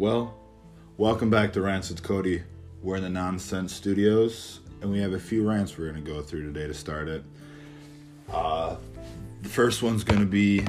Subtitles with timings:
[0.00, 0.34] Well,
[0.96, 2.42] welcome back to Rants with Cody.
[2.82, 6.22] We're in the Nonsense Studios, and we have a few rants we're going to go
[6.22, 7.22] through today to start it.
[8.32, 8.76] Uh,
[9.42, 10.64] the first one's going to be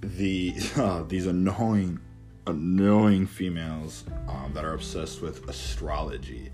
[0.00, 2.00] the uh, these annoying,
[2.48, 6.50] annoying females um, that are obsessed with astrology.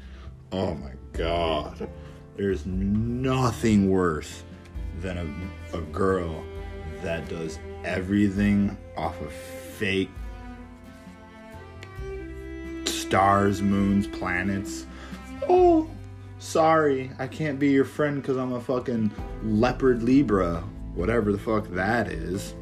[0.52, 1.89] Oh my god,
[2.36, 4.43] there's nothing worse
[5.00, 5.16] than
[5.73, 6.45] a, a girl
[7.02, 10.11] that does everything off of fake
[13.05, 14.87] stars, moons, planets.
[15.49, 15.89] Oh,
[16.39, 19.11] sorry, I can't be your friend because I'm a fucking
[19.43, 22.55] leopard Libra, whatever the fuck that is.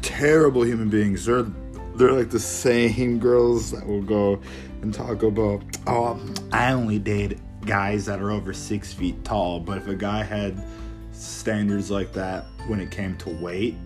[0.00, 1.26] Terrible human beings.
[1.26, 1.46] They're
[1.96, 4.40] they're like the same girls that will go
[4.80, 5.62] and talk about.
[5.86, 6.18] Oh,
[6.50, 9.60] I only date guys that are over six feet tall.
[9.60, 10.64] But if a guy had
[11.12, 13.76] standards like that when it came to weight,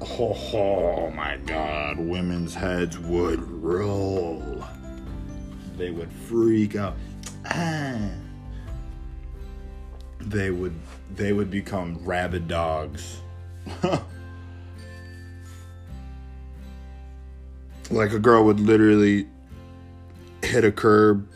[0.00, 4.64] oh, oh my god, women's heads would roll.
[5.76, 6.96] They would freak out.
[7.46, 8.10] Ah.
[10.20, 10.74] They would
[11.14, 13.20] they would become rabid dogs.
[17.90, 19.28] like a girl would literally
[20.42, 21.28] hit a curb,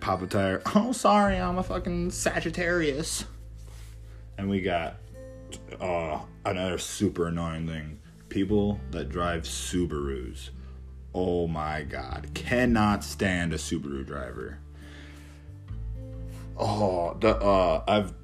[0.00, 0.62] pop a tire.
[0.74, 3.24] Oh, sorry, I'm a fucking Sagittarius.
[4.38, 4.96] And we got
[5.80, 7.98] uh, another super annoying thing
[8.28, 10.50] people that drive Subarus.
[11.14, 12.28] Oh my god.
[12.34, 14.58] Cannot stand a Subaru driver.
[16.56, 18.14] Oh, the, uh, I've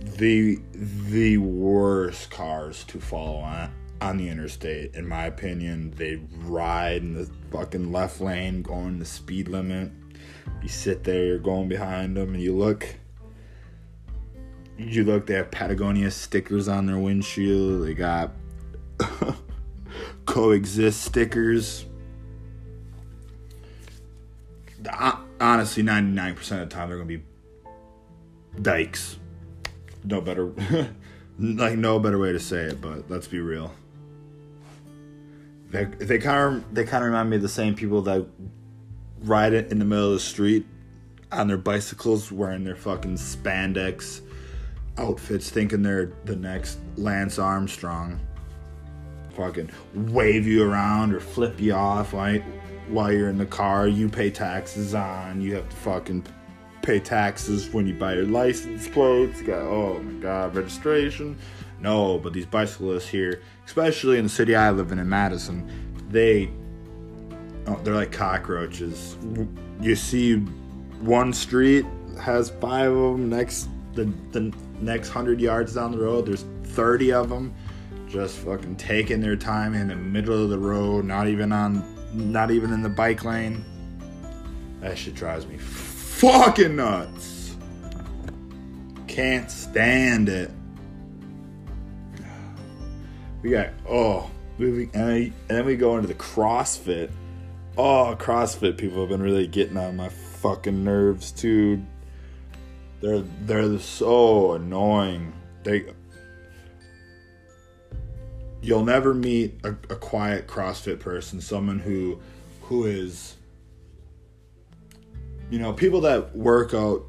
[0.00, 7.00] the the worst cars to follow on on the interstate in my opinion they ride
[7.00, 9.90] in the fucking left lane going the speed limit
[10.62, 12.96] you sit there you're going behind them and you look
[14.78, 17.86] you look they have patagonia stickers on their windshield.
[17.86, 18.32] They got
[20.26, 21.86] coexist stickers.
[25.40, 27.22] Honestly 99% of the time they're gonna be
[28.60, 29.18] dykes
[30.04, 30.52] no better
[31.38, 33.72] like no better way to say it but let's be real.
[35.70, 38.26] They they kind of they kind of remind me of the same people that
[39.22, 40.66] ride it in the middle of the street
[41.32, 44.20] on their bicycles wearing their fucking spandex
[44.98, 48.20] outfits thinking they're the next Lance Armstrong
[49.34, 52.38] fucking wave you around or flip you off while,
[52.88, 56.24] while you're in the car you pay taxes on you have to fucking
[56.84, 59.40] pay taxes when you buy your license plates.
[59.40, 61.36] You got oh my god, registration.
[61.80, 65.68] No, but these bicyclists here, especially in the city I live in in Madison,
[66.10, 66.50] they
[67.66, 69.16] oh, they're like cockroaches.
[69.80, 70.36] You see
[71.00, 71.86] one street
[72.20, 73.30] has five of them.
[73.30, 77.54] Next the the next hundred yards down the road, there's thirty of them,
[78.08, 82.50] just fucking taking their time in the middle of the road, not even on, not
[82.50, 83.64] even in the bike lane.
[84.80, 87.56] That shit drives me fucking nuts.
[89.06, 90.50] Can't stand it.
[93.42, 97.10] We got oh, moving and then we go into the CrossFit.
[97.76, 101.82] Oh, CrossFit people have been really getting on my fucking nerves too.
[103.04, 105.32] They're they're so annoying.
[105.62, 105.92] They
[108.62, 112.18] you'll never meet a, a quiet CrossFit person, someone who
[112.62, 113.36] who is
[115.50, 117.04] you know, people that work out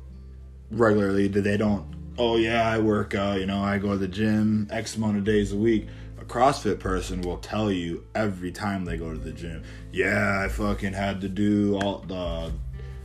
[0.72, 1.86] regularly, they don't,
[2.18, 5.24] oh yeah, I work out, you know, I go to the gym X amount of
[5.24, 5.88] days a week.
[6.20, 10.50] A CrossFit person will tell you every time they go to the gym, yeah, I
[10.50, 12.52] fucking had to do all the,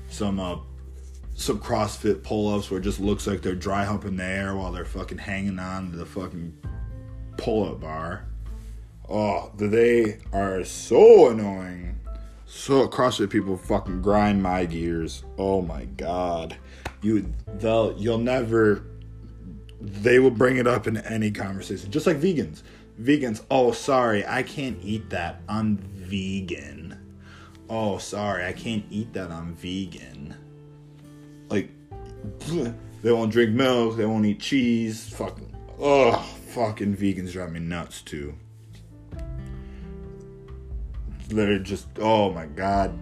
[0.08, 0.56] some, uh,
[1.40, 4.84] some CrossFit pull-ups where it just looks like they're dry humping the air while they're
[4.84, 6.54] fucking hanging on to the fucking
[7.38, 8.26] pull-up bar.
[9.08, 11.98] Oh, they are so annoying.
[12.46, 15.24] So CrossFit people fucking grind my gears.
[15.38, 16.56] Oh my god.
[17.00, 18.84] You they'll you'll never
[19.80, 21.90] they will bring it up in any conversation.
[21.90, 22.62] Just like vegans.
[23.00, 25.40] Vegans, oh sorry, I can't eat that.
[25.48, 27.16] I'm vegan.
[27.68, 29.30] Oh sorry, I can't eat that.
[29.30, 30.36] I'm vegan.
[31.50, 31.68] Like
[33.02, 35.08] they won't drink milk, they won't eat cheese.
[35.10, 36.12] Fucking oh
[36.48, 38.34] fucking vegans drive me nuts too.
[41.30, 42.96] Literally just oh my god.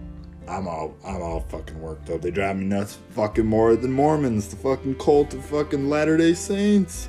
[0.47, 2.21] I'm all i'm all fucking worked up.
[2.21, 6.33] They drive me nuts fucking more than mormons the fucking cult of fucking latter day
[6.33, 7.07] saints.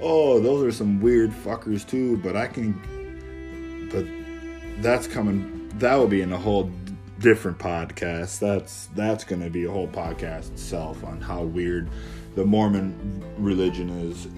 [0.00, 2.72] Oh those are some weird fuckers too but i can
[3.90, 4.06] but
[4.80, 6.70] that's coming that will be in a whole
[7.20, 8.38] different podcast.
[8.38, 11.88] That's that's gonna be a whole podcast itself on how weird
[12.34, 14.28] the mormon religion is.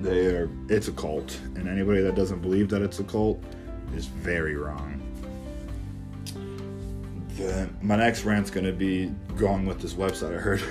[0.00, 3.42] They are it's a cult and anybody that doesn't believe that it's a cult
[3.94, 5.02] is very wrong.
[7.30, 10.62] Then my next rant's gonna be going with this website I heard,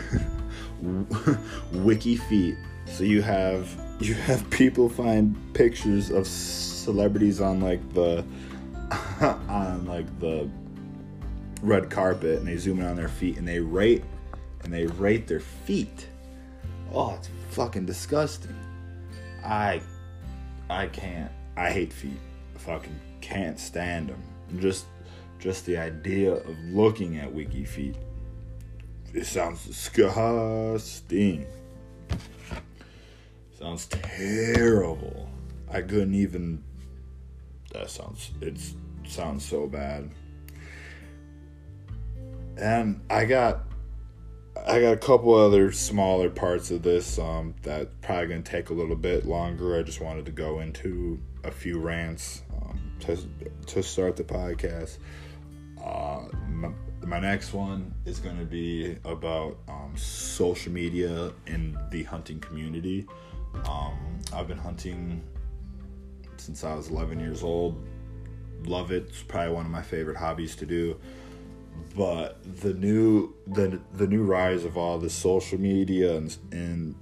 [1.84, 2.56] Wiki Feet.
[2.86, 3.70] So you have
[4.00, 8.24] you have people find pictures of celebrities on like the
[9.50, 10.50] on like the
[11.62, 14.04] red carpet and they zoom in on their feet and they rate
[14.63, 16.07] and they rate their feet.
[16.94, 18.56] Oh, it's fucking disgusting.
[19.44, 19.81] I
[20.69, 21.31] I can't.
[21.56, 22.19] I hate feet.
[22.56, 24.21] I fucking can't stand them.
[24.59, 24.86] Just
[25.39, 27.95] just the idea of looking at wiki feet.
[29.13, 31.45] It sounds disgusting.
[33.57, 35.30] Sounds terrible.
[35.69, 36.63] I couldn't even
[37.74, 38.59] that sounds it
[39.07, 40.09] sounds so bad.
[42.57, 43.63] And I got
[44.65, 48.74] I got a couple other smaller parts of this um, that probably gonna take a
[48.74, 49.77] little bit longer.
[49.77, 53.18] I just wanted to go into a few rants um, to
[53.68, 54.98] to start the podcast.
[55.83, 56.71] Uh, my,
[57.06, 63.06] my, next one is gonna be about um, social media in the hunting community.
[63.69, 65.24] Um, I've been hunting
[66.38, 67.88] since I was 11 years old.
[68.65, 69.06] Love it.
[69.09, 71.00] It's probably one of my favorite hobbies to do
[71.96, 76.96] but the new the the new rise of all the social media and and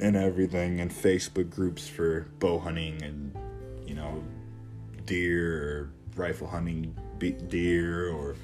[0.00, 3.34] and everything and Facebook groups for bow hunting and
[3.86, 4.22] you know
[5.06, 6.94] deer or rifle hunting
[7.48, 8.34] deer or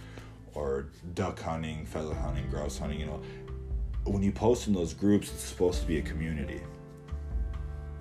[0.54, 3.20] or duck hunting, feather hunting, grouse hunting, you know.
[4.04, 6.60] When you post in those groups it's supposed to be a community.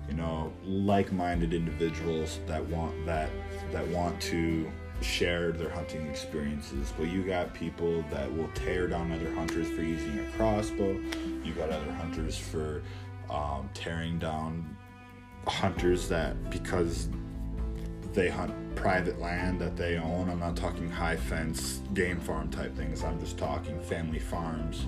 [0.08, 3.28] You know like-minded individuals that want that
[3.72, 9.12] that want to shared their hunting experiences, but you got people that will tear down
[9.12, 11.00] other hunters for using a crossbow.
[11.44, 12.82] You got other hunters for
[13.30, 14.76] um, tearing down
[15.46, 17.08] hunters that because
[18.12, 20.28] they hunt private land that they own.
[20.28, 23.04] I'm not talking high fence game farm type things.
[23.04, 24.86] I'm just talking family farms,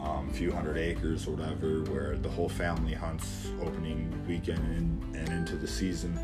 [0.00, 5.16] um, a few hundred acres or whatever, where the whole family hunts opening weekend and,
[5.16, 6.18] and into the season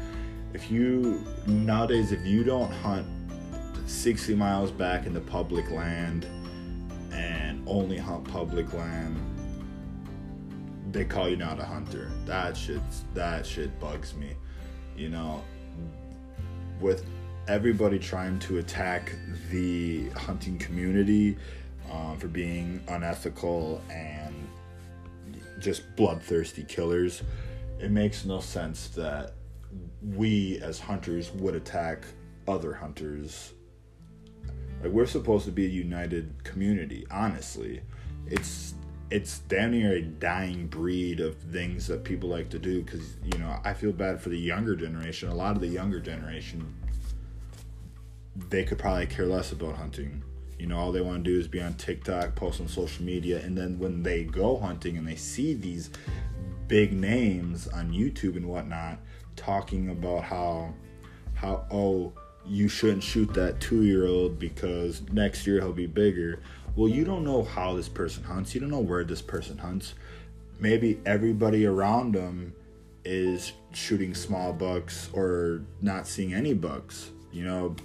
[0.52, 3.06] if you nowadays if you don't hunt
[3.86, 6.26] 60 miles back into public land
[7.12, 9.18] and only hunt public land
[10.92, 12.10] they call you not a hunter.
[12.26, 12.80] That shit
[13.14, 14.34] that shit bugs me
[14.96, 15.42] you know?
[16.80, 17.04] With
[17.48, 19.14] everybody trying to attack
[19.50, 21.36] the hunting community
[21.90, 24.34] um, for being unethical and
[25.58, 27.22] just bloodthirsty killers
[27.80, 29.34] it makes no sense that
[30.02, 32.04] we as hunters would attack
[32.48, 33.52] other hunters.
[34.82, 37.82] Like we're supposed to be a united community, honestly.
[38.26, 38.74] It's
[39.10, 43.38] it's damn near a dying breed of things that people like to do because you
[43.38, 45.28] know I feel bad for the younger generation.
[45.28, 46.74] A lot of the younger generation,
[48.48, 50.22] they could probably care less about hunting.
[50.58, 53.40] You know, all they want to do is be on TikTok, post on social media,
[53.42, 55.90] and then when they go hunting and they see these
[56.68, 58.98] big names on YouTube and whatnot,
[59.40, 60.72] talking about how
[61.34, 62.12] how oh
[62.46, 66.40] you shouldn't shoot that two year old because next year he'll be bigger.
[66.76, 68.54] Well, you don't know how this person hunts.
[68.54, 69.94] You don't know where this person hunts.
[70.58, 72.54] Maybe everybody around them
[73.04, 77.10] is shooting small bucks or not seeing any bucks.
[77.32, 77.76] You know,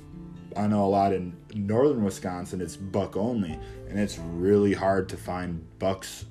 [0.57, 3.57] I know a lot in northern Wisconsin, it's buck only,
[3.89, 6.25] and it's really hard to find bucks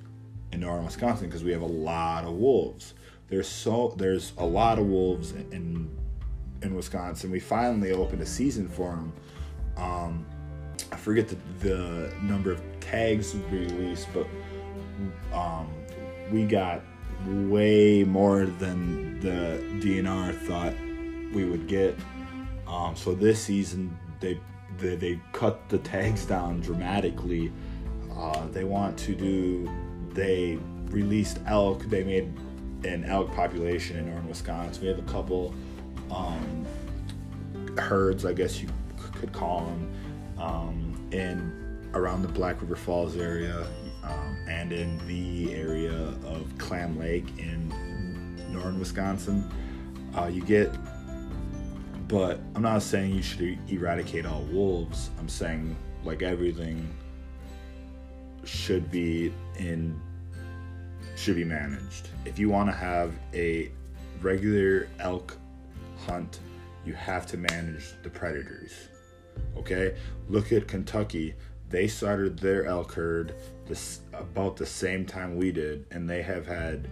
[0.53, 2.95] in northern Wisconsin because we have a lot of wolves
[3.29, 5.91] there's so there's a lot of wolves in
[6.63, 7.31] in Wisconsin.
[7.31, 9.13] We finally opened a season for them.
[9.77, 10.27] Um,
[10.93, 14.27] I forget the, the number of tags released, but
[15.37, 15.69] um,
[16.31, 16.83] we got
[17.27, 20.75] way more than the DNR thought
[21.35, 21.99] we would get.
[22.67, 24.41] Um, so this season they,
[24.79, 27.53] they they cut the tags down dramatically.
[28.17, 29.71] Uh, they want to do.
[30.13, 31.83] They released elk.
[31.85, 32.33] They made
[32.85, 34.83] an elk population in northern Wisconsin.
[34.83, 35.55] We have a couple
[36.11, 36.67] um,
[37.79, 38.69] herds, I guess you
[39.15, 39.93] could call them,
[40.39, 41.65] um, in
[41.95, 43.67] around the Black River Falls area
[44.03, 47.69] um, and in the area of Clam Lake in
[48.53, 49.49] northern Wisconsin.
[50.17, 50.73] Uh, you get,
[52.09, 55.11] but I'm not saying you should eradicate all wolves.
[55.19, 56.89] I'm saying like everything
[58.45, 60.01] should be in
[61.17, 62.09] should be managed.
[62.25, 63.71] If you want to have a
[64.21, 65.37] regular elk
[66.07, 66.41] hunt,
[66.85, 68.73] you have to manage the predators.
[69.57, 69.97] Okay?
[70.29, 71.35] Look at Kentucky.
[71.71, 73.35] They started their elk herd
[73.67, 76.89] this about the same time we did, and they have had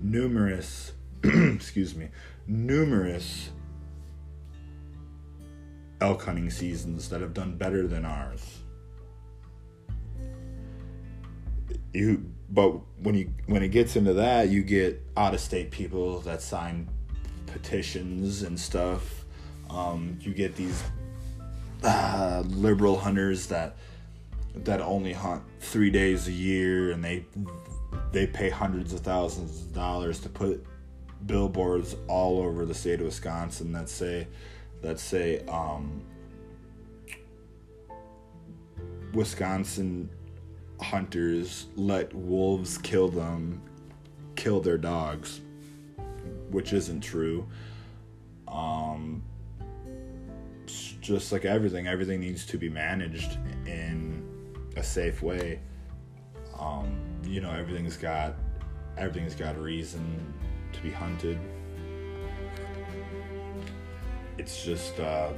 [0.00, 0.92] numerous
[1.24, 2.08] excuse me,
[2.48, 3.50] numerous
[6.00, 8.58] elk hunting seasons that have done better than ours.
[11.92, 12.68] You but
[13.02, 16.88] when you when it gets into that, you get out of state people that sign
[17.46, 19.24] petitions and stuff.
[19.70, 20.82] Um, you get these
[21.82, 23.76] uh, liberal hunters that
[24.54, 27.24] that only hunt three days a year, and they
[28.12, 30.64] they pay hundreds of thousands of dollars to put
[31.26, 34.26] billboards all over the state of Wisconsin that say
[34.82, 36.02] that say um,
[39.14, 40.10] Wisconsin
[40.82, 43.62] hunters let wolves kill them,
[44.36, 45.40] kill their dogs,
[46.50, 47.46] which isn't true.
[48.48, 49.22] Um,
[50.66, 54.22] just like everything, everything needs to be managed in
[54.76, 55.60] a safe way.
[56.58, 58.34] Um, you know, everything's got
[58.96, 60.34] everything's got a reason
[60.72, 61.38] to be hunted.
[64.38, 65.32] It's just uh,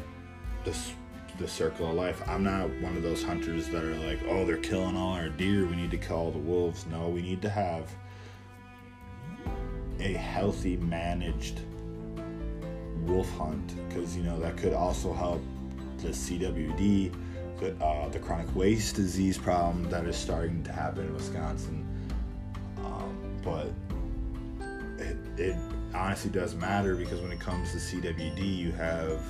[0.64, 0.92] this
[1.38, 2.22] the circle of life.
[2.28, 5.66] I'm not one of those hunters that are like, oh, they're killing all our deer.
[5.66, 6.86] We need to kill all the wolves.
[6.86, 7.90] No, we need to have
[9.98, 11.60] a healthy, managed
[13.02, 15.42] wolf hunt because you know that could also help
[15.98, 17.12] the CWD,
[17.60, 21.86] the, uh, the chronic waste disease problem that is starting to happen in Wisconsin.
[22.78, 23.72] Um, but
[24.98, 25.56] it, it
[25.94, 29.20] honestly does matter because when it comes to CWD, you have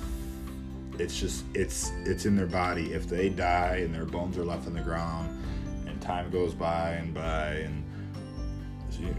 [0.99, 2.93] it's just it's it's in their body.
[2.93, 5.43] If they die and their bones are left on the ground,
[5.87, 7.83] and time goes by and by, and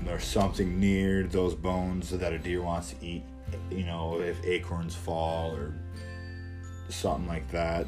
[0.04, 3.22] there's something near those bones that a deer wants to eat,
[3.70, 5.74] you know, if acorns fall or
[6.88, 7.86] something like that,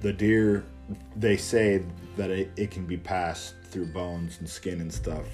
[0.00, 0.64] the deer
[1.16, 1.82] they say
[2.16, 5.26] that it, it can be passed through bones and skin and stuff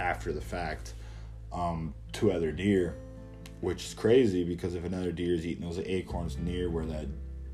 [0.00, 0.94] after the fact
[1.52, 2.94] um, to other deer
[3.60, 7.06] which is crazy because if another deer is eating those acorns near where that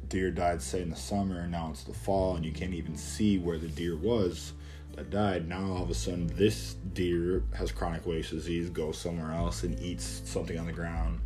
[0.09, 2.97] deer died, say in the summer, and now it's the fall, and you can't even
[2.97, 4.53] see where the deer was
[4.97, 5.49] that died.
[5.49, 9.81] Now all of a sudden, this deer has chronic waste disease, goes somewhere else and
[9.81, 11.21] eats something on the ground,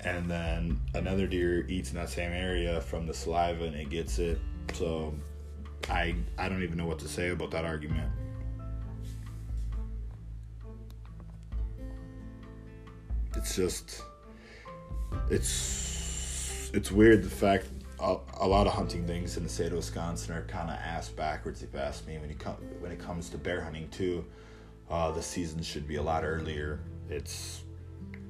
[0.00, 4.18] and then another deer eats in that same area from the saliva and it gets
[4.18, 4.38] it.
[4.74, 5.14] So,
[5.88, 8.10] I I don't even know what to say about that argument.
[13.40, 14.02] It's just
[15.30, 17.68] it's it's weird the fact
[17.98, 21.08] a, a lot of hunting things in the state of Wisconsin are kind of ass
[21.08, 21.62] backwards.
[21.62, 24.26] If you ask me, when you come when it comes to bear hunting too,
[24.90, 26.80] uh, the season should be a lot earlier.
[27.08, 27.62] It's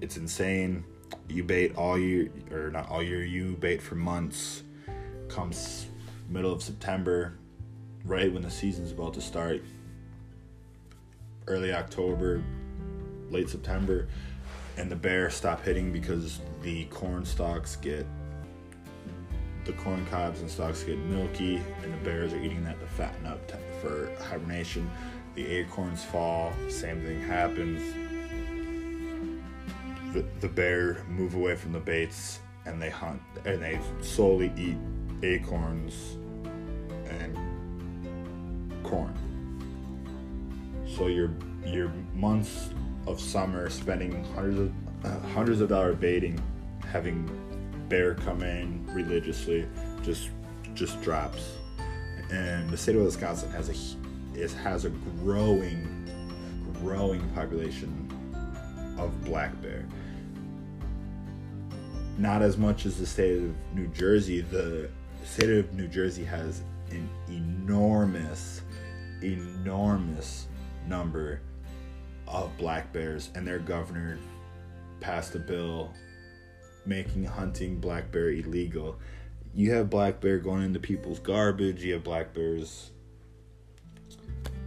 [0.01, 0.85] it's insane.
[1.29, 3.25] You bait all year or not all year.
[3.25, 4.63] You bait for months.
[5.29, 5.87] Comes
[6.29, 7.37] middle of September,
[8.05, 9.63] right when the season's about to start.
[11.49, 12.45] Early October,
[13.29, 14.07] late September
[14.77, 18.07] and the bear stop hitting because the corn stalks get
[19.65, 23.27] the corn cobs and stalks get milky and the bears are eating that to fatten
[23.27, 23.39] up
[23.81, 24.91] for hibernation.
[25.35, 27.83] The acorns fall same thing happens.
[30.15, 34.77] The, the bear move away from the baits and they hunt and they slowly eat
[35.23, 36.17] acorns
[37.09, 37.37] and
[38.83, 39.15] corn.
[40.97, 41.31] So your
[41.65, 42.71] your months
[43.11, 44.73] of summer, spending hundreds of
[45.05, 46.41] uh, hundreds of dollars baiting,
[46.87, 47.29] having
[47.89, 49.67] bear come in religiously,
[50.03, 50.31] just
[50.75, 51.57] just drops.
[52.31, 55.97] And the state of Wisconsin has a is has a growing
[56.81, 58.09] growing population
[58.99, 59.85] of black bear.
[62.19, 64.43] Not as much as the state of New Jersey.
[64.43, 64.91] The
[65.25, 68.63] state of New Jersey has an enormous,
[69.23, 70.47] enormous
[70.87, 71.41] number
[72.33, 74.19] of black bears, and their governor
[75.01, 75.93] passed a bill
[76.87, 78.99] making hunting black bear illegal.
[79.55, 81.83] You have black bear going into people's garbage.
[81.83, 82.91] You have black bears.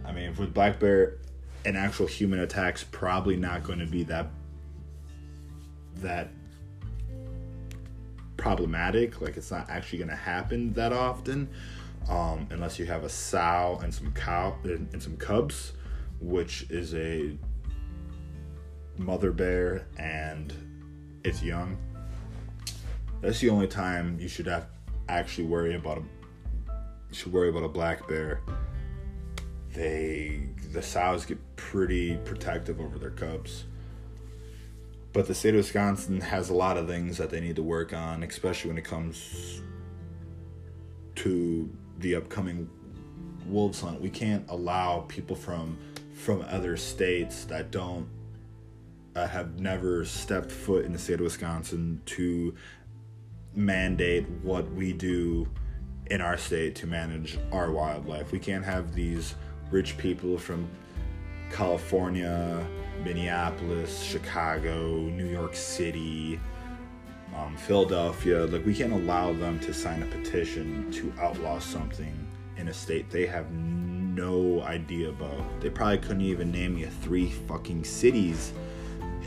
[0.04, 1.18] I mean, with black bear,
[1.64, 4.28] an actual human attack's probably not going to be that
[5.96, 6.28] that
[8.36, 9.20] problematic.
[9.20, 11.48] Like it's not actually going to happen that often,
[12.08, 15.72] um, unless you have a sow and some cow and some cubs,
[16.20, 17.36] which is a
[18.96, 20.52] mother bear and
[21.24, 21.76] it's young,
[23.20, 24.66] that's the only time you should have
[25.08, 26.02] actually worry about a
[27.14, 28.40] should worry about a black bear.
[29.72, 33.64] They the sows get pretty protective over their cubs.
[35.12, 37.92] But the state of Wisconsin has a lot of things that they need to work
[37.92, 39.62] on, especially when it comes
[41.16, 41.70] to
[42.00, 42.68] the upcoming
[43.46, 44.00] wolves hunt.
[44.00, 45.78] We can't allow people from
[46.14, 48.08] from other states that don't
[49.14, 52.54] uh, have never stepped foot in the state of Wisconsin to
[53.54, 55.48] mandate what we do
[56.06, 58.32] in our state to manage our wildlife.
[58.32, 59.34] We can't have these
[59.70, 60.68] rich people from
[61.50, 62.66] California,
[63.04, 66.40] Minneapolis, Chicago, New York City,
[67.36, 68.44] um, Philadelphia.
[68.46, 72.14] Like, we can't allow them to sign a petition to outlaw something
[72.56, 75.60] in a state they have no idea about.
[75.60, 78.52] They probably couldn't even name you three fucking cities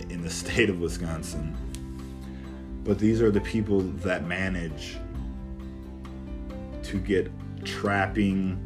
[0.10, 1.56] in the state of Wisconsin.
[2.84, 4.98] But these are the people that manage
[6.84, 7.30] to get
[7.66, 8.58] trapping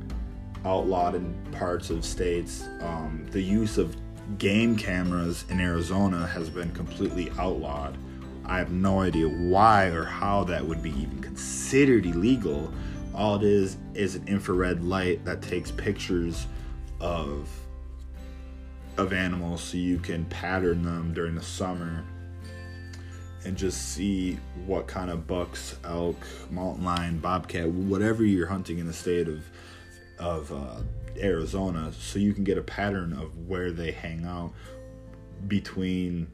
[0.63, 2.67] outlawed in parts of states.
[2.81, 3.95] Um, the use of
[4.37, 7.97] game cameras in Arizona has been completely outlawed.
[8.45, 12.71] I have no idea why or how that would be even considered illegal.
[13.13, 16.47] All it is is an infrared light that takes pictures
[16.99, 17.49] of
[18.97, 22.03] of animals so you can pattern them during the summer
[23.43, 26.17] and just see what kind of bucks, elk,
[26.51, 29.43] mountain lion, bobcat, whatever you're hunting in the state of
[30.19, 30.81] of uh,
[31.19, 34.53] Arizona, so you can get a pattern of where they hang out
[35.47, 36.27] between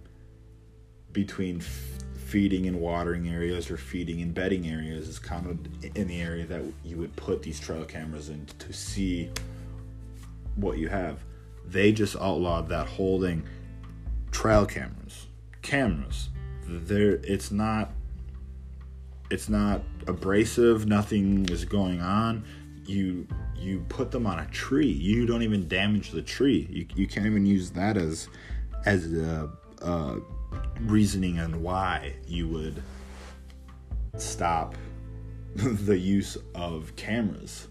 [1.14, 6.08] between f- feeding and watering areas or feeding and bedding areas is kind of in
[6.08, 9.30] the area that you would put these trail cameras in to see
[10.56, 11.24] what you have.
[11.68, 13.44] They just outlawed that holding
[14.32, 15.28] trail cameras.
[15.62, 16.30] Cameras.
[16.66, 17.92] There it's not
[19.30, 22.46] it's not abrasive, nothing is going on.
[22.86, 24.88] You you put them on a tree.
[24.88, 26.68] You don't even damage the tree.
[26.70, 28.30] You, you can't even use that as
[28.86, 29.50] as a,
[29.82, 30.20] a
[30.82, 32.82] reasoning on why you would
[34.18, 34.76] stop
[35.56, 37.68] the use of cameras.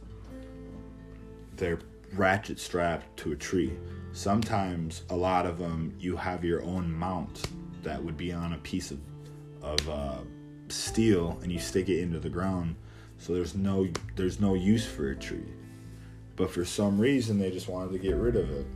[1.57, 1.79] They're
[2.15, 3.73] ratchet strapped to a tree.
[4.13, 7.43] Sometimes, a lot of them, you have your own mount
[7.83, 8.99] that would be on a piece of,
[9.63, 10.19] of uh,
[10.69, 12.77] steel and you stick it into the ground.
[13.19, 15.47] So there's no there's no use for a tree.
[16.37, 18.67] But for some reason, they just wanted to get rid of it.